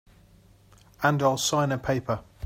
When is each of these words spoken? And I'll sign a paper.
And 1.03 1.21
I'll 1.21 1.37
sign 1.37 1.71
a 1.71 1.77
paper. 1.77 2.21